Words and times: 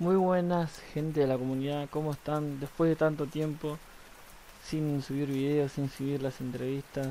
Muy 0.00 0.16
buenas, 0.16 0.80
gente 0.94 1.20
de 1.20 1.26
la 1.26 1.36
comunidad, 1.36 1.86
¿cómo 1.90 2.12
están? 2.12 2.58
Después 2.58 2.88
de 2.88 2.96
tanto 2.96 3.26
tiempo, 3.26 3.76
sin 4.64 5.02
subir 5.02 5.28
videos, 5.28 5.72
sin 5.72 5.90
subir 5.90 6.22
las 6.22 6.40
entrevistas, 6.40 7.08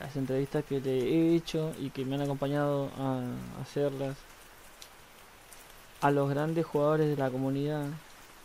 las 0.00 0.16
entrevistas 0.16 0.64
que 0.64 0.80
le 0.80 0.96
he 0.98 1.36
hecho 1.36 1.74
y 1.78 1.90
que 1.90 2.06
me 2.06 2.14
han 2.14 2.22
acompañado 2.22 2.88
a 2.98 3.20
hacerlas, 3.60 4.16
a 6.00 6.10
los 6.10 6.30
grandes 6.30 6.64
jugadores 6.64 7.06
de 7.06 7.22
la 7.22 7.28
comunidad, 7.28 7.84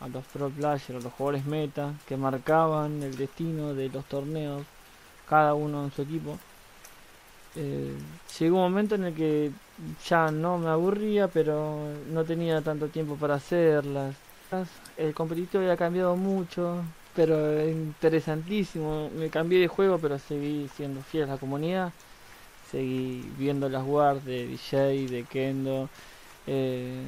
a 0.01 0.09
los 0.09 0.25
pro 0.25 0.49
players, 0.49 0.89
a 0.89 0.93
los 0.99 1.13
jugadores 1.13 1.45
meta, 1.45 1.93
que 2.09 2.17
marcaban 2.17 3.03
el 3.03 3.15
destino 3.15 3.73
de 3.73 3.87
los 3.87 4.03
torneos, 4.03 4.63
cada 5.29 5.53
uno 5.53 5.85
en 5.85 5.91
su 5.93 6.01
equipo. 6.01 6.37
Eh, 7.55 7.93
llegó 8.39 8.57
un 8.57 8.63
momento 8.63 8.95
en 8.95 9.05
el 9.05 9.13
que 9.13 9.51
ya 10.07 10.31
no 10.31 10.57
me 10.57 10.69
aburría, 10.69 11.27
pero 11.27 11.79
no 12.11 12.23
tenía 12.23 12.61
tanto 12.61 12.87
tiempo 12.87 13.15
para 13.15 13.35
hacerlas. 13.35 14.15
El 14.97 15.13
competitivo 15.13 15.63
había 15.63 15.77
cambiado 15.77 16.15
mucho, 16.15 16.83
pero 17.15 17.51
es 17.51 17.73
interesantísimo. 17.75 19.09
Me 19.17 19.29
cambié 19.29 19.59
de 19.59 19.67
juego, 19.67 19.97
pero 19.99 20.19
seguí 20.19 20.69
siendo 20.75 21.01
fiel 21.01 21.25
a 21.25 21.33
la 21.33 21.37
comunidad. 21.37 21.93
Seguí 22.71 23.29
viendo 23.37 23.69
las 23.69 23.85
wars 23.85 24.23
de 24.25 24.47
DJ, 24.47 25.07
de 25.07 25.23
Kendo. 25.23 25.89
Eh, 26.47 27.03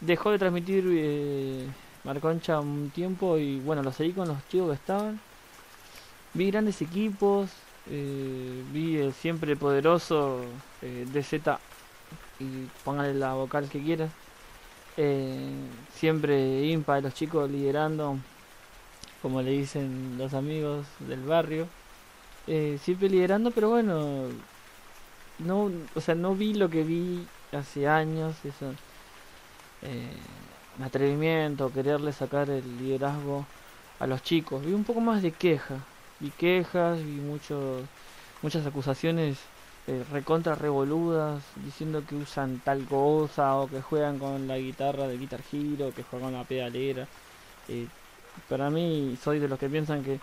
dejó 0.00 0.30
de 0.30 0.38
transmitir 0.38 0.84
eh, 0.88 1.66
Marconcha 2.04 2.60
un 2.60 2.90
tiempo 2.90 3.38
y 3.38 3.60
bueno, 3.60 3.82
lo 3.82 3.92
seguí 3.92 4.12
con 4.12 4.28
los 4.28 4.38
chicos 4.48 4.68
que 4.68 4.74
estaban. 4.74 5.20
Vi 6.34 6.50
grandes 6.50 6.80
equipos, 6.82 7.50
eh, 7.90 8.62
vi 8.72 8.96
el 8.98 9.12
siempre 9.12 9.56
poderoso 9.56 10.40
eh, 10.82 11.06
DZ 11.12 11.58
y 12.40 12.66
póngale 12.84 13.14
la 13.14 13.34
vocal 13.34 13.68
que 13.68 13.82
quieras. 13.82 14.10
Eh, 14.96 15.52
siempre 15.94 16.66
impa 16.66 16.96
de 16.96 17.02
los 17.02 17.14
chicos 17.14 17.50
liderando, 17.50 18.18
como 19.22 19.42
le 19.42 19.50
dicen 19.52 20.16
los 20.18 20.34
amigos 20.34 20.86
del 21.00 21.22
barrio. 21.22 21.68
Eh, 22.46 22.78
siempre 22.82 23.08
liderando, 23.08 23.50
pero 23.50 23.70
bueno, 23.70 24.28
no, 25.38 25.70
o 25.94 26.00
sea, 26.00 26.14
no 26.14 26.34
vi 26.34 26.54
lo 26.54 26.70
que 26.70 26.82
vi 26.84 27.26
hace 27.52 27.88
años, 27.88 28.36
eso, 28.44 28.72
eh, 29.82 30.16
atrevimiento, 30.82 31.72
quererle 31.72 32.12
sacar 32.12 32.50
el 32.50 32.78
liderazgo 32.78 33.44
a 33.98 34.06
los 34.06 34.22
chicos. 34.22 34.64
Vi 34.64 34.72
un 34.72 34.84
poco 34.84 35.00
más 35.00 35.22
de 35.22 35.32
queja, 35.32 35.78
vi 36.20 36.30
quejas, 36.30 36.98
vi 36.98 37.20
muchos 37.20 37.84
muchas 38.42 38.66
acusaciones 38.66 39.38
eh, 39.86 40.04
recontra 40.12 40.54
revoludas 40.54 41.42
diciendo 41.64 42.02
que 42.06 42.16
usan 42.16 42.60
tal 42.64 42.84
cosa 42.86 43.56
o 43.56 43.68
que 43.68 43.80
juegan 43.82 44.18
con 44.18 44.48
la 44.48 44.58
guitarra 44.58 45.06
de 45.06 45.18
Guitar 45.18 45.40
Hero, 45.52 45.92
que 45.94 46.02
juegan 46.02 46.32
la 46.32 46.44
pedalera. 46.44 47.06
Eh, 47.68 47.86
para 48.48 48.70
mí 48.70 49.16
soy 49.22 49.38
de 49.38 49.48
los 49.48 49.58
que 49.58 49.68
piensan 49.68 50.04
que 50.04 50.20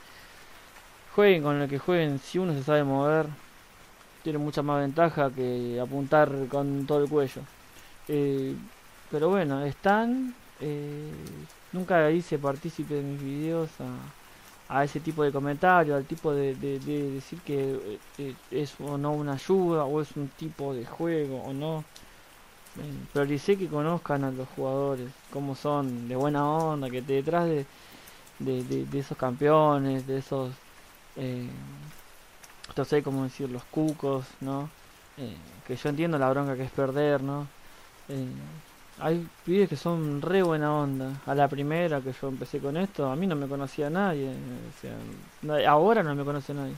jueguen 1.16 1.44
con 1.44 1.60
lo 1.60 1.68
que 1.68 1.80
jueguen, 1.80 2.20
si 2.20 2.40
uno 2.40 2.54
se 2.54 2.64
sabe 2.64 2.84
mover, 2.84 3.28
tiene 4.24 4.40
mucha 4.40 4.62
más 4.62 4.82
ventaja 4.82 5.30
que 5.32 5.80
apuntar 5.80 6.32
con 6.50 6.86
todo 6.86 7.04
el 7.04 7.10
cuello. 7.10 7.42
Eh, 8.08 8.56
pero 9.12 9.30
bueno, 9.30 9.64
están. 9.64 10.34
Eh, 10.60 11.12
nunca 11.74 12.10
hice 12.12 12.38
partícipe 12.38 12.96
de 12.96 13.02
mis 13.02 13.22
videos 13.22 13.70
a, 13.80 14.23
a 14.68 14.84
ese 14.84 15.00
tipo 15.02 15.24
de 15.24 15.32
comentarios, 15.32 15.98
al 15.98 16.06
tipo 16.08 16.34
de, 16.34 16.56
de- 16.56 16.80
de 16.80 17.12
decir 17.12 17.42
que 17.44 17.74
eh, 17.74 18.02
eh, 18.18 18.38
es 18.52 18.80
o 18.80 18.98
no 18.98 19.14
una 19.14 19.34
ayuda 19.34 19.86
o 19.86 20.02
es 20.02 20.16
un 20.16 20.30
tipo 20.30 20.74
de 20.74 20.86
juego 20.86 21.44
o 21.44 21.54
no. 21.54 21.86
Eh, 22.78 23.06
prioricé 23.14 23.58
que 23.58 23.70
conozcan 23.70 24.24
a 24.24 24.32
los 24.32 24.50
jugadores, 24.50 25.14
cómo 25.30 25.56
son, 25.56 26.08
de 26.08 26.16
buena 26.16 26.48
onda, 26.50 26.90
que 26.90 27.02
detrás 27.04 27.48
de, 27.48 27.68
de, 28.40 28.64
de- 28.66 28.86
de 28.88 29.00
esos 29.00 29.18
campeones, 29.18 30.08
de 30.08 30.18
esos, 30.20 30.56
eh, 31.16 31.52
no 32.78 32.86
sé 32.86 33.04
cómo 33.04 33.24
decir, 33.24 33.50
los 33.50 33.66
cucos, 33.66 34.26
¿no? 34.40 34.72
Eh, 35.18 35.38
que 35.64 35.76
yo 35.76 35.90
entiendo 35.90 36.18
la 36.18 36.30
bronca 36.30 36.56
que 36.58 36.64
es 36.64 36.72
perder, 36.72 37.22
¿no? 37.24 37.52
Eh, 38.10 38.28
hay 39.00 39.28
pibes 39.46 39.70
que 39.70 39.76
son 39.78 40.22
re 40.22 40.44
buena 40.44 40.74
onda. 40.74 41.22
A 41.26 41.36
la 41.36 41.48
primera 41.48 42.02
que 42.02 42.14
yo 42.14 42.28
empecé 42.28 42.60
con 42.60 42.78
esto, 42.78 43.10
a 43.10 43.16
mí 43.16 43.28
no 43.28 43.36
me 43.36 43.48
conocía 43.48 43.90
nadie. 43.90 44.30
O 44.30 45.52
sea, 45.52 45.70
ahora 45.70 46.04
no 46.04 46.14
me 46.16 46.24
conoce 46.24 46.54
nadie. 46.54 46.76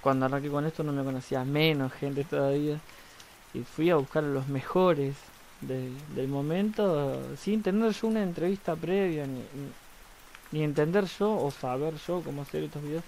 Cuando 0.00 0.26
arranqué 0.26 0.48
con 0.48 0.66
esto 0.66 0.82
no 0.82 0.92
me 0.92 1.04
conocía 1.04 1.44
menos 1.44 1.92
gente 1.92 2.24
todavía. 2.24 2.78
Y 3.54 3.60
fui 3.60 3.90
a 3.90 3.96
buscar 3.96 4.24
a 4.24 4.28
los 4.28 4.48
mejores 4.48 5.14
de- 5.60 5.90
del 6.14 6.28
momento 6.28 7.18
sin 7.38 7.62
tener 7.62 7.92
yo 7.92 8.08
una 8.08 8.22
entrevista 8.22 8.76
previa, 8.76 9.26
ni- 9.26 9.42
ni 10.52 10.62
entender 10.64 11.06
yo 11.18 11.32
o 11.36 11.50
saber 11.50 11.94
yo 12.06 12.20
cómo 12.22 12.42
hacer 12.42 12.64
estos 12.64 12.82
videos. 12.82 13.04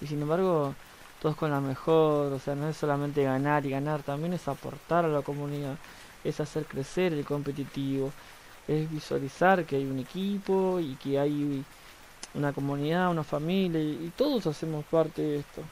Y 0.00 0.06
sin 0.06 0.22
embargo, 0.22 0.74
todos 1.20 1.36
con 1.36 1.50
la 1.50 1.60
mejor. 1.60 2.32
O 2.32 2.38
sea, 2.38 2.54
no 2.54 2.68
es 2.68 2.76
solamente 2.76 3.22
ganar 3.24 3.66
y 3.66 3.70
ganar, 3.70 4.02
también 4.02 4.32
es 4.32 4.48
aportar 4.48 5.04
a 5.04 5.08
la 5.08 5.22
comunidad 5.22 5.76
es 6.24 6.40
hacer 6.40 6.64
crecer 6.64 7.12
el 7.12 7.24
competitivo, 7.24 8.12
es 8.66 8.90
visualizar 8.90 9.64
que 9.64 9.76
hay 9.76 9.84
un 9.84 9.98
equipo 9.98 10.80
y 10.80 10.94
que 10.96 11.18
hay 11.18 11.62
una 12.34 12.52
comunidad, 12.52 13.10
una 13.10 13.24
familia 13.24 13.80
y, 13.80 14.12
todos 14.16 14.46
hacemos 14.46 14.84
parte 14.86 15.22
de 15.22 15.38
esto. 15.40 15.62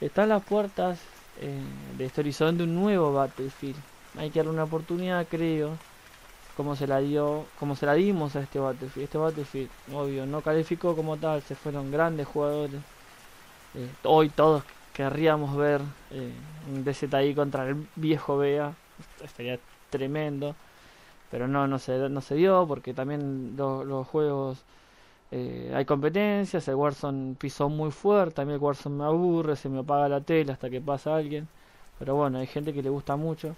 Están 0.00 0.28
las 0.28 0.42
puertas 0.42 0.98
eh, 1.40 1.60
de 1.98 2.04
este 2.06 2.20
horizonte 2.20 2.62
un 2.62 2.74
nuevo 2.74 3.12
Battlefield. 3.12 3.76
Hay 4.18 4.30
que 4.30 4.38
darle 4.38 4.52
una 4.52 4.64
oportunidad, 4.64 5.26
creo, 5.28 5.76
como 6.56 6.76
se 6.76 6.86
la 6.86 6.98
dio, 7.00 7.44
como 7.58 7.76
se 7.76 7.86
la 7.86 7.94
dimos 7.94 8.36
a 8.36 8.40
este 8.40 8.58
Battlefield. 8.58 9.04
Este 9.04 9.18
Battlefield, 9.18 9.70
obvio, 9.92 10.26
no 10.26 10.40
calificó 10.40 10.94
como 10.94 11.16
tal, 11.16 11.42
se 11.42 11.54
fueron 11.54 11.90
grandes 11.90 12.26
jugadores. 12.26 12.80
Eh, 13.74 13.88
hoy 14.04 14.30
todos 14.30 14.62
querríamos 14.94 15.54
ver 15.56 15.82
eh, 16.10 16.32
un 16.72 16.84
DZI 16.84 17.34
contra 17.34 17.68
el 17.68 17.86
viejo 17.96 18.38
Bea 18.38 18.74
estaría 19.22 19.60
tremendo. 19.90 20.56
Pero 21.28 21.48
no 21.48 21.66
no 21.68 21.78
se 21.78 22.08
no 22.10 22.20
se 22.20 22.34
dio 22.36 22.66
porque 22.68 22.94
también 22.94 23.56
lo- 23.56 23.84
los 23.84 24.06
juegos 24.06 24.64
eh, 25.30 25.72
hay 25.74 25.84
competencias 25.86 26.68
el 26.68 26.76
Warzone 26.76 27.36
pisó 27.36 27.68
muy 27.68 27.90
fuerte 27.92 28.42
a 28.42 28.44
mí 28.46 28.52
el 28.54 28.60
Warzone 28.60 28.96
me 28.98 29.04
aburre 29.04 29.56
se 29.56 29.68
me 29.68 29.80
apaga 29.80 30.08
la 30.08 30.20
tele 30.22 30.52
hasta 30.52 30.70
que 30.70 30.80
pasa 30.80 31.16
alguien. 31.16 31.48
Pero 31.98 32.16
bueno 32.16 32.38
hay 32.38 32.46
gente 32.46 32.72
que 32.74 32.82
le 32.82 32.90
gusta 32.90 33.16
mucho. 33.16 33.56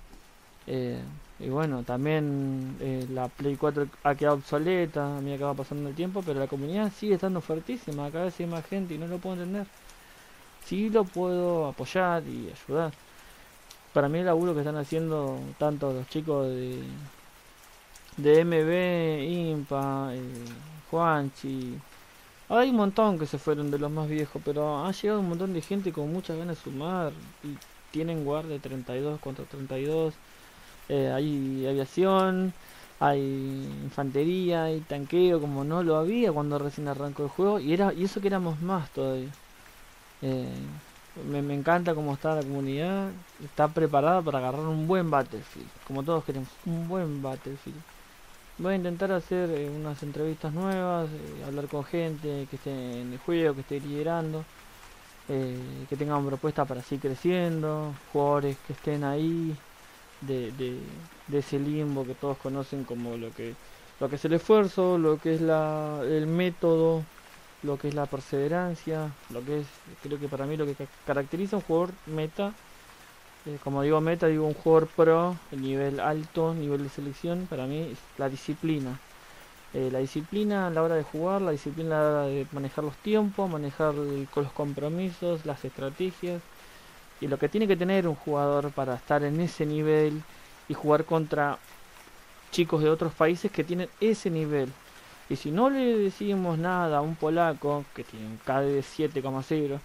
Eh, 0.66 1.04
y 1.38 1.48
bueno 1.50 1.84
también 1.84 2.76
eh, 2.80 3.06
la 3.10 3.28
Play 3.30 3.56
4 3.56 3.88
ha 4.02 4.14
quedado 4.16 4.36
obsoleta 4.36 5.18
a 5.18 5.20
mí 5.22 5.32
acaba 5.32 5.54
pasando 5.56 5.88
el 5.88 5.94
tiempo 5.96 6.24
pero 6.24 6.40
la 6.40 6.48
comunidad 6.48 6.92
sigue 6.92 7.14
estando 7.14 7.40
fuertísima 7.40 8.10
cada 8.12 8.26
vez 8.26 8.38
hay 8.40 8.46
más 8.46 8.66
gente 8.66 8.94
y 8.94 8.98
no 8.98 9.06
lo 9.08 9.20
puedo 9.20 9.34
entender. 9.36 9.68
Sí 10.60 10.90
lo 10.90 11.06
puedo 11.08 11.66
apoyar 11.66 12.26
y 12.28 12.50
ayudar 12.50 12.94
para 13.98 14.08
mí 14.08 14.20
el 14.20 14.26
laburo 14.26 14.54
que 14.54 14.60
están 14.60 14.76
haciendo 14.76 15.40
tanto 15.58 15.92
los 15.92 16.08
chicos 16.08 16.46
de 16.46 16.84
de 18.16 18.44
MB, 18.44 19.50
Impa, 19.50 20.10
eh, 20.14 20.20
Juanchi, 20.88 21.76
hay 22.48 22.70
un 22.70 22.76
montón 22.76 23.18
que 23.18 23.26
se 23.26 23.38
fueron 23.38 23.72
de 23.72 23.78
los 23.80 23.90
más 23.90 24.08
viejos, 24.08 24.40
pero 24.44 24.86
ha 24.86 24.92
llegado 24.92 25.18
un 25.18 25.28
montón 25.30 25.52
de 25.52 25.62
gente 25.62 25.90
con 25.90 26.12
muchas 26.12 26.36
ganas 26.38 26.58
de 26.58 26.62
sumar 26.62 27.12
y 27.42 27.56
tienen 27.90 28.24
guardia 28.24 28.52
de 28.52 28.60
32 28.60 29.18
contra 29.18 29.44
32, 29.46 30.14
eh, 30.88 31.10
hay 31.12 31.66
aviación, 31.66 32.52
hay 33.00 33.20
infantería, 33.82 34.64
hay 34.64 34.78
tanqueo 34.80 35.40
como 35.40 35.64
no 35.64 35.82
lo 35.82 35.96
había 35.96 36.30
cuando 36.30 36.56
recién 36.60 36.86
arrancó 36.86 37.24
el 37.24 37.30
juego 37.30 37.58
y 37.58 37.72
era 37.72 37.92
y 37.92 38.04
eso 38.04 38.20
que 38.20 38.28
éramos 38.28 38.60
más 38.62 38.90
todavía. 38.90 39.30
Eh, 40.22 40.46
me, 41.26 41.54
encanta 41.54 41.94
cómo 41.94 42.14
está 42.14 42.34
la 42.34 42.42
comunidad. 42.42 43.10
Está 43.44 43.68
preparada 43.68 44.22
para 44.22 44.38
agarrar 44.38 44.62
un 44.62 44.86
buen 44.86 45.10
Battlefield. 45.10 45.68
Como 45.86 46.02
todos 46.02 46.24
queremos, 46.24 46.48
un 46.66 46.88
buen 46.88 47.22
Battlefield. 47.22 47.80
Voy 48.58 48.72
a 48.72 48.76
intentar 48.76 49.12
hacer 49.12 49.50
eh, 49.50 49.70
unas 49.70 50.02
entrevistas 50.02 50.52
nuevas, 50.52 51.08
eh, 51.08 51.44
hablar 51.46 51.68
con 51.68 51.84
gente 51.84 52.46
que 52.50 52.56
esté 52.56 53.00
en 53.00 53.12
el 53.12 53.18
juego, 53.20 53.54
que 53.54 53.60
esté 53.60 53.80
liderando, 53.80 54.44
eh, 55.28 55.56
que 55.88 55.96
tengan 55.96 56.26
propuestas 56.26 56.66
para 56.66 56.82
seguir 56.82 57.02
creciendo, 57.02 57.94
jugadores 58.12 58.56
que 58.66 58.72
estén 58.72 59.04
ahí, 59.04 59.56
de 60.20 60.80
ese 61.32 61.60
limbo 61.60 62.04
que 62.04 62.14
todos 62.14 62.36
conocen 62.38 62.82
como 62.82 63.16
lo 63.16 63.30
que, 63.30 63.54
lo 64.00 64.08
que 64.08 64.16
es 64.16 64.24
el 64.24 64.32
esfuerzo, 64.32 64.98
lo 64.98 65.18
que 65.18 65.34
es 65.34 65.40
la, 65.40 66.00
el 66.02 66.26
método, 66.26 67.04
lo 67.62 67.78
que 67.78 67.88
es 67.88 67.94
la 67.94 68.06
perseverancia, 68.08 69.16
lo 69.28 69.44
que 69.44 69.60
es, 69.60 69.68
creo 70.00 70.18
que 70.18 70.28
para 70.28 70.46
mí 70.46 70.56
lo 70.56 70.66
que 70.66 70.76
ca- 70.76 70.88
caracteriza 71.04 71.56
un 71.56 71.62
jugador 71.62 71.94
meta, 72.06 72.54
eh, 73.44 73.58
como 73.60 73.82
digo 73.82 74.00
meta, 74.00 74.26
digo 74.26 74.46
un 74.46 74.54
jugador 74.54 74.90
pro, 74.90 75.40
el 75.50 75.60
nivel 75.62 76.00
alto, 76.00 76.54
nivel 76.54 76.84
de 76.84 76.90
selección, 76.90 77.46
para 77.48 77.66
mí 77.66 77.92
es 77.92 78.04
la 78.16 78.28
disciplina. 78.28 79.00
Eh, 79.74 79.90
la 79.92 80.00
disciplina 80.00 80.68
a 80.68 80.70
la 80.70 80.82
hora 80.82 80.96
de 80.96 81.02
jugar, 81.04 81.42
la 81.42 81.52
disciplina 81.52 82.00
a 82.00 82.04
la 82.04 82.10
hora 82.10 82.24
de 82.26 82.48
manejar 82.52 82.84
los 82.84 82.98
tiempos, 82.98 83.50
manejar 83.50 83.94
los 83.96 84.52
compromisos, 84.54 85.46
las 85.46 85.64
estrategias, 85.64 86.42
y 87.20 87.28
lo 87.28 87.38
que 87.38 87.48
tiene 87.48 87.68
que 87.68 87.76
tener 87.76 88.08
un 88.08 88.14
jugador 88.16 88.72
para 88.72 88.94
estar 88.96 89.24
en 89.24 89.40
ese 89.40 89.66
nivel 89.66 90.24
y 90.68 90.74
jugar 90.74 91.04
contra 91.06 91.60
chicos 92.50 92.82
de 92.82 92.90
otros 92.90 93.14
países 93.14 93.50
que 93.52 93.64
tienen 93.64 93.90
ese 94.00 94.30
nivel. 94.30 94.74
Y 95.30 95.36
si 95.36 95.50
no 95.50 95.68
le 95.68 95.98
decimos 95.98 96.58
nada 96.58 96.98
a 96.98 97.00
un 97.02 97.14
polaco 97.14 97.84
que 97.94 98.04
tiene 98.04 98.26
un 98.26 98.38
KD 98.38 98.80
7,0 98.80 99.78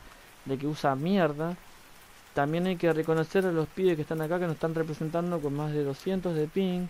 de 0.45 0.57
que 0.57 0.67
usa 0.67 0.95
mierda, 0.95 1.55
también 2.33 2.65
hay 2.65 2.77
que 2.77 2.91
reconocer 2.93 3.45
a 3.45 3.51
los 3.51 3.67
pibes 3.67 3.95
que 3.95 4.01
están 4.03 4.21
acá 4.21 4.39
que 4.39 4.45
nos 4.45 4.55
están 4.55 4.73
representando 4.73 5.39
con 5.39 5.53
más 5.53 5.71
de 5.71 5.83
200 5.83 6.33
de 6.33 6.47
ping 6.47 6.87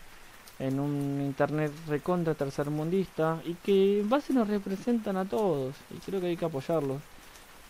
en 0.59 0.79
un 0.79 1.21
internet 1.21 1.71
recontra 1.87 2.35
tercermundista 2.35 3.41
y 3.43 3.55
que 3.55 3.99
en 4.01 4.09
base 4.09 4.33
nos 4.33 4.47
representan 4.47 5.17
a 5.17 5.25
todos 5.25 5.75
y 5.89 5.97
creo 5.99 6.21
que 6.21 6.27
hay 6.27 6.37
que 6.37 6.45
apoyarlos. 6.45 7.01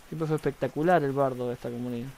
Siempre 0.10 0.28
fue 0.28 0.36
espectacular 0.36 1.04
el 1.04 1.14
bardo 1.14 1.48
de 1.48 1.54
esta 1.54 1.70
comunidad. 1.70 2.10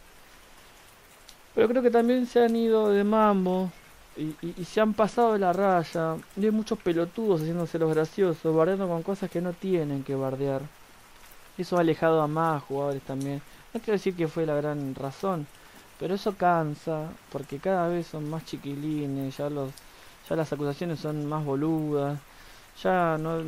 Pero 1.54 1.70
creo 1.70 1.82
que 1.82 1.92
también 1.92 2.26
se 2.26 2.44
han 2.44 2.56
ido 2.56 2.90
de 2.90 3.04
mambo 3.04 3.72
y, 4.18 4.36
y, 4.42 4.66
se 4.66 4.82
han 4.82 4.94
pasado 4.94 5.34
de 5.34 5.40
la 5.40 5.54
raya. 5.54 6.16
Y 6.36 6.46
hay 6.46 6.52
muchos 6.52 6.80
pelotudos 6.80 7.42
haciéndose 7.42 7.80
los 7.80 7.94
graciosos, 7.94 8.56
bardeando 8.56 8.88
con 8.88 9.04
cosas 9.04 9.30
que 9.30 9.42
no 9.42 9.54
tienen 9.54 10.04
que 10.04 10.16
bardear. 10.16 10.62
Eso 11.58 11.78
ha 11.78 11.82
alejado 11.82 12.22
a 12.22 12.28
más 12.28 12.64
jugadores 12.64 13.02
también. 13.04 13.42
No 13.74 13.80
quiero 13.80 13.94
decir 13.94 14.16
que 14.16 14.28
fue 14.28 14.46
la 14.46 14.56
gran 14.56 14.96
razón, 14.96 15.48
pero 16.00 16.16
eso 16.16 16.36
cansa, 16.36 17.10
porque 17.32 17.60
cada 17.60 17.88
vez 17.90 18.08
son 18.08 18.30
más 18.30 18.46
chiquilines, 18.46 19.38
ya 19.38 19.50
los 19.50 19.72
ya 20.30 20.36
las 20.36 20.52
acusaciones 20.52 21.00
son 21.00 21.26
más 21.28 21.46
boludas, 21.46 22.20
ya 22.84 23.18
no 23.18 23.42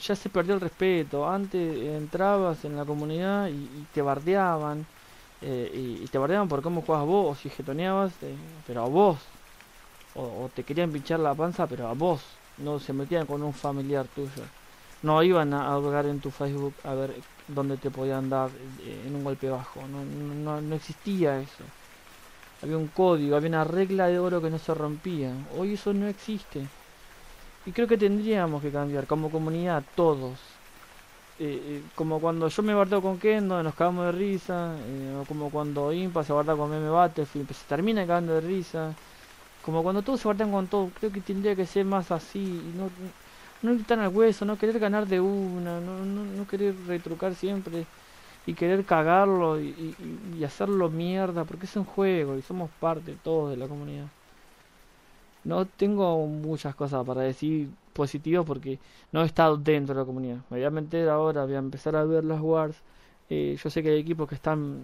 ya 0.00 0.16
se 0.16 0.28
perdió 0.30 0.54
el 0.54 0.60
respeto. 0.60 1.28
Antes 1.28 1.78
entrabas 1.78 2.64
en 2.64 2.76
la 2.76 2.84
comunidad 2.84 3.48
y, 3.48 3.86
te 3.92 4.02
bardeaban, 4.02 4.86
eh, 5.40 5.98
y, 6.02 6.06
te 6.08 6.18
bardeaban 6.18 6.48
por 6.48 6.62
cómo 6.62 6.82
jugabas 6.82 7.06
vos, 7.06 7.46
y 7.46 7.50
jetoneabas, 7.50 8.12
eh, 8.22 8.34
pero 8.66 8.82
a 8.84 8.88
vos, 8.88 9.18
o, 10.14 10.50
te 10.54 10.64
querían 10.64 10.92
pinchar 10.92 11.20
la 11.20 11.34
panza, 11.34 11.66
pero 11.66 11.88
a 11.88 11.94
vos, 11.94 12.22
no 12.58 12.78
se 12.78 12.92
metían 12.92 13.26
con 13.26 13.42
un 13.42 13.52
familiar 13.52 14.06
tuyo. 14.14 14.42
No 15.02 15.22
iban 15.22 15.52
a 15.54 15.66
ahogar 15.66 16.06
en 16.06 16.20
tu 16.20 16.30
Facebook 16.30 16.74
a 16.84 16.94
ver 16.94 17.14
donde 17.48 17.76
te 17.76 17.90
podían 17.90 18.30
dar 18.30 18.50
eh, 18.84 19.04
en 19.06 19.16
un 19.16 19.24
golpe 19.24 19.48
bajo. 19.48 19.80
No, 19.88 20.04
no, 20.04 20.60
no 20.60 20.74
existía 20.74 21.40
eso. 21.40 21.64
Había 22.62 22.76
un 22.76 22.86
código, 22.86 23.34
había 23.36 23.48
una 23.48 23.64
regla 23.64 24.06
de 24.06 24.18
oro 24.18 24.40
que 24.40 24.50
no 24.50 24.58
se 24.58 24.72
rompía. 24.74 25.32
Hoy 25.58 25.74
eso 25.74 25.92
no 25.92 26.06
existe. 26.06 26.66
Y 27.66 27.72
creo 27.72 27.88
que 27.88 27.98
tendríamos 27.98 28.62
que 28.62 28.70
cambiar 28.70 29.06
como 29.06 29.30
comunidad 29.30 29.82
todos. 29.96 30.38
Eh, 31.38 31.60
eh, 31.64 31.82
como 31.96 32.20
cuando 32.20 32.46
yo 32.46 32.62
me 32.62 32.74
bardeo 32.74 33.02
con 33.02 33.18
Kendo, 33.18 33.62
nos 33.62 33.74
cagamos 33.74 34.06
de 34.06 34.12
risa. 34.12 34.76
o 35.20 35.24
como 35.24 35.50
cuando 35.50 35.92
Impa 35.92 36.22
se 36.22 36.32
bardea 36.32 36.54
con 36.54 36.70
Meme 36.70 36.90
Battlefield, 36.90 37.52
se 37.52 37.64
termina 37.66 38.06
cagando 38.06 38.34
de 38.34 38.40
risa. 38.42 38.94
Como 39.62 39.82
cuando 39.82 40.02
todos 40.02 40.20
se 40.20 40.28
bardean 40.28 40.50
con 40.50 40.66
todo. 40.66 40.90
Creo 40.98 41.12
que 41.12 41.20
tendría 41.20 41.54
que 41.54 41.66
ser 41.66 41.84
más 41.84 42.10
así. 42.10 42.40
Y 42.40 42.76
no, 42.76 42.90
no 43.62 43.74
gritar 43.74 43.98
al 44.00 44.14
hueso, 44.14 44.44
no 44.44 44.58
querer 44.58 44.78
ganar 44.78 45.06
de 45.06 45.20
una, 45.20 45.80
no, 45.80 46.04
no, 46.04 46.24
no 46.24 46.46
querer 46.46 46.74
retrucar 46.86 47.34
siempre 47.34 47.86
y 48.46 48.54
querer 48.54 48.84
cagarlo 48.84 49.60
y, 49.60 49.94
y, 50.36 50.44
hacerlo 50.44 50.90
mierda, 50.90 51.44
porque 51.44 51.66
es 51.66 51.76
un 51.76 51.84
juego 51.84 52.36
y 52.36 52.42
somos 52.42 52.70
parte 52.80 53.16
todos 53.22 53.50
de 53.50 53.56
la 53.56 53.68
comunidad. 53.68 54.06
No 55.44 55.64
tengo 55.66 56.26
muchas 56.26 56.74
cosas 56.74 57.04
para 57.06 57.22
decir 57.22 57.68
positivas 57.92 58.44
porque 58.46 58.78
no 59.12 59.22
he 59.22 59.26
estado 59.26 59.56
dentro 59.56 59.94
de 59.94 60.00
la 60.00 60.06
comunidad. 60.06 60.38
Me 60.50 60.58
voy 60.58 60.64
a 60.64 60.70
meter 60.70 61.08
ahora, 61.08 61.44
voy 61.44 61.54
a 61.54 61.58
empezar 61.58 61.96
a 61.96 62.04
ver 62.04 62.24
las 62.24 62.40
wars. 62.40 62.76
Eh, 63.30 63.56
yo 63.62 63.70
sé 63.70 63.82
que 63.82 63.90
hay 63.90 64.00
equipos 64.00 64.28
que 64.28 64.34
están 64.34 64.80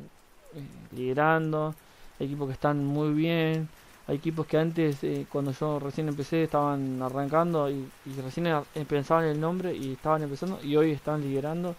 eh, 0.54 0.96
liderando, 0.96 1.74
hay 2.18 2.26
equipos 2.26 2.48
que 2.48 2.54
están 2.54 2.84
muy 2.84 3.12
bien, 3.12 3.68
hay 4.08 4.16
equipos 4.16 4.46
que 4.46 4.56
antes, 4.56 5.04
eh, 5.04 5.26
cuando 5.30 5.52
yo 5.52 5.78
recién 5.78 6.08
empecé, 6.08 6.44
estaban 6.44 7.00
arrancando 7.02 7.70
y, 7.70 7.86
recién 8.22 8.48
pensaban 8.88 9.26
el 9.26 9.38
nombre 9.38 9.76
y 9.76 9.92
estaban 9.92 10.22
empezando 10.22 10.58
y 10.64 10.76
hoy 10.76 10.92
están 10.92 11.20
liderando 11.20 11.76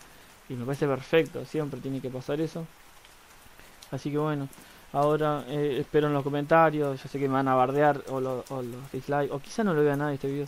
y 0.47 0.53
me 0.53 0.63
parece 0.63 0.87
perfecto, 0.87 1.43
siempre 1.43 1.79
tiene 1.81 1.99
que 1.99 2.09
pasar 2.11 2.39
eso. 2.39 2.67
Así 3.89 4.11
que 4.11 4.19
bueno, 4.19 4.47
ahora 4.93 5.43
eh, 5.47 5.77
espero 5.79 6.07
en 6.07 6.13
los 6.13 6.23
comentarios, 6.23 7.01
yo 7.01 7.09
sé 7.09 7.17
que 7.17 7.27
me 7.27 7.33
van 7.33 7.47
a 7.47 7.55
bardear 7.55 8.03
o, 8.09 8.19
los 8.21 8.45
dislikes, 8.93 9.33
o 9.33 9.39
quizá 9.39 9.63
no 9.63 9.73
lo 9.73 9.83
vea 9.83 9.95
nada 9.95 10.13
este 10.13 10.27
video, 10.27 10.45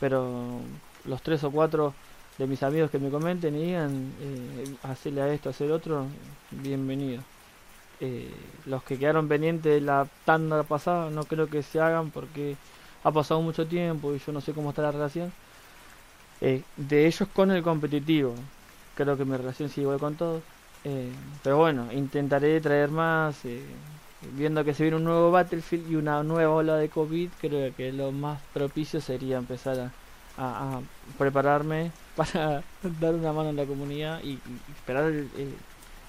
pero 0.00 0.60
los 1.04 1.20
tres 1.22 1.44
o 1.44 1.50
cuatro 1.50 1.92
de 2.38 2.46
mis 2.46 2.62
amigos 2.62 2.90
que 2.90 2.98
me 2.98 3.10
comenten 3.10 3.54
y 3.56 3.66
digan, 3.66 4.14
eh, 4.22 4.74
hacerle 4.84 5.20
a 5.20 5.28
esto, 5.32 5.50
hacer 5.50 5.70
otro, 5.70 6.06
bienvenido. 6.50 7.22
Eh, 8.02 8.32
los 8.64 8.82
que 8.82 8.98
quedaron 8.98 9.28
pendientes 9.28 9.74
de 9.74 9.80
la 9.82 10.08
tanda 10.24 10.62
pasada 10.62 11.10
no 11.10 11.24
creo 11.24 11.48
que 11.48 11.62
se 11.62 11.80
hagan 11.80 12.10
porque 12.10 12.56
ha 13.04 13.10
pasado 13.10 13.42
mucho 13.42 13.66
tiempo 13.66 14.14
y 14.14 14.18
yo 14.18 14.32
no 14.32 14.40
sé 14.40 14.52
cómo 14.54 14.70
está 14.70 14.82
la 14.82 14.92
relación. 14.92 15.30
Eh, 16.40 16.62
de 16.76 17.06
ellos 17.06 17.28
con 17.34 17.50
el 17.50 17.62
competitivo 17.62 18.34
creo 18.94 19.18
que 19.18 19.26
mi 19.26 19.36
relación 19.36 19.68
sigue 19.68 19.82
igual 19.82 19.98
con 19.98 20.14
todos. 20.14 20.42
Eh, 20.84 21.12
pero 21.42 21.58
bueno 21.58 21.92
intentaré 21.92 22.58
traer 22.62 22.90
más 22.90 23.42
viendo 24.32 24.64
que 24.64 24.72
se 24.72 24.82
viene 24.82 24.96
un 24.96 25.04
nuevo 25.04 25.30
Battlefield 25.30 25.90
y 25.90 25.96
una 25.96 26.22
nueva 26.22 26.54
ola 26.54 26.76
de 26.76 26.88
COVID 26.88 27.28
creo 27.38 27.74
que 27.74 27.92
lo 27.92 28.12
más 28.12 28.40
propicio 28.54 29.02
sería 29.02 29.36
empezar 29.36 29.90
a, 30.38 30.80
prepararme 31.18 31.92
para 32.16 32.62
dar 32.98 33.14
una 33.14 33.32
mano 33.34 33.50
en 33.50 33.56
la 33.56 33.66
comunidad 33.66 34.22
y, 34.22 34.38
esperar 34.74 35.04
el, 35.04 35.28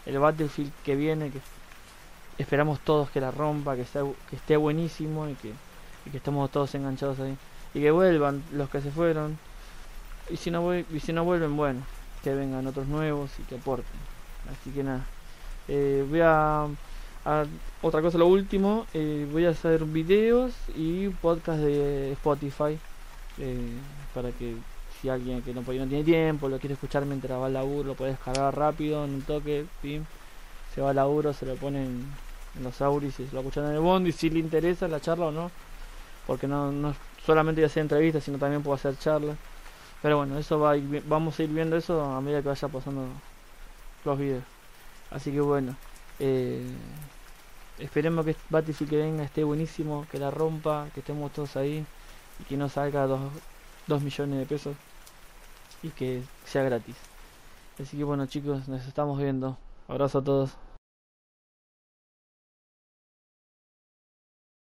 el 0.06 0.20
Battlefield 0.20 0.72
que 0.86 0.96
viene 0.96 1.32
que 1.32 1.42
esperamos 2.42 2.80
todos 2.80 3.10
que 3.10 3.22
la 3.22 3.32
rompa, 3.32 3.76
que, 3.76 3.86
que 4.30 4.36
esté 4.36 4.58
buenísimo 4.58 5.28
y 5.28 5.36
que, 5.36 5.54
que 6.10 6.18
estemos 6.18 6.50
todos 6.52 6.74
enganchados 6.76 7.20
ahí. 7.20 7.38
Y 7.74 7.82
que 7.82 7.92
vuelvan 7.92 8.44
los 8.52 8.70
que 8.70 8.82
se 8.82 8.92
fueron. 8.92 9.38
Y 10.30 10.38
si 10.38 10.52
no, 10.52 10.76
y 10.76 11.00
si 11.00 11.14
no 11.14 11.24
vuelven, 11.24 11.56
bueno, 11.56 11.82
que 12.24 12.34
vengan 12.34 12.68
otros 12.68 12.88
nuevos 12.88 13.32
y 13.40 13.44
que 13.44 13.56
aporten. 13.56 14.00
Así 14.52 14.72
que 14.72 14.84
nada. 14.84 15.06
Eh, 15.68 16.06
voy 16.10 16.22
a, 16.22 16.68
Otra 17.82 18.02
cosa, 18.02 18.18
lo 18.18 18.28
último. 18.28 18.86
Eh, 18.94 19.28
voy 19.32 19.46
a 19.46 19.52
hacer 19.52 19.86
videos 19.86 20.54
y 20.76 21.10
podcast 21.10 21.60
de 21.60 22.12
Spotify. 22.14 22.78
Eh, 23.38 23.72
para 24.14 24.32
que 24.32 24.56
si 25.02 25.10
alguien 25.10 25.42
que 25.42 25.54
no, 25.54 25.62
no 25.62 25.66
tiene 25.66 26.04
tiempo, 26.04 26.50
lo 26.50 26.60
quiere 26.60 26.74
escuchar 26.74 27.06
mientras 27.06 27.40
va 27.40 27.48
al 27.48 27.54
laburo, 27.54 27.90
lo 27.90 27.96
puede 27.96 28.12
descargar 28.12 28.56
rápido 28.56 29.06
en 29.06 29.16
un 29.16 29.22
toque. 29.22 29.66
Se 30.76 30.82
va 30.82 30.92
al 30.92 30.96
laburo, 30.96 31.34
se 31.34 31.46
lo 31.46 31.56
ponen 31.56 32.06
en 32.56 32.64
los 32.64 32.82
auris 32.82 33.20
y 33.20 33.28
lo 33.32 33.40
escuchan 33.40 33.66
en 33.66 33.74
el 33.74 33.80
bondi 33.80 34.12
si 34.12 34.30
le 34.30 34.40
interesa 34.40 34.88
la 34.88 35.00
charla 35.00 35.28
o 35.28 35.32
no 35.32 35.52
porque 36.28 36.48
no, 36.48 36.72
no 36.72 36.94
solamente 37.26 37.62
voy 37.62 37.66
a 37.66 37.68
hacer 37.68 37.82
entrevistas 37.82 38.24
sino 38.24 38.38
también 38.38 38.64
puedo 38.64 38.76
hacer 38.76 38.98
charlas. 38.98 39.38
Pero 40.02 40.18
bueno 40.18 40.38
eso 40.38 40.60
va 40.60 40.74
vamos 41.06 41.40
a 41.40 41.44
ir 41.44 41.50
viendo 41.50 41.76
eso 41.78 42.02
a 42.02 42.22
medida 42.22 42.42
que 42.42 42.50
vaya 42.50 42.68
pasando 42.68 43.06
los 44.06 44.20
videos. 44.20 44.44
Así 45.12 45.32
que 45.32 45.42
bueno 45.42 45.76
eh, 46.20 46.66
esperemos 47.80 48.26
que 48.26 48.36
Battlefield 48.50 48.90
que 48.90 48.98
venga 48.98 49.24
esté 49.24 49.44
buenísimo 49.44 50.06
que 50.12 50.20
la 50.20 50.32
rompa 50.32 50.88
que 50.94 51.00
estemos 51.02 51.32
todos 51.32 51.56
ahí 51.56 51.86
y 52.40 52.44
que 52.46 52.58
no 52.58 52.70
salga 52.70 53.08
dos, 53.08 53.22
dos 53.88 54.02
millones 54.02 54.40
de 54.40 54.46
pesos 54.46 54.76
y 55.84 55.90
que 55.90 56.24
sea 56.46 56.64
gratis. 56.64 56.96
Así 57.82 57.98
que 57.98 58.04
bueno 58.04 58.26
chicos 58.26 58.68
nos 58.68 58.86
estamos 58.88 59.20
viendo. 59.20 59.58
Abrazo 59.88 60.20
a 60.20 60.24
todos 60.24 60.71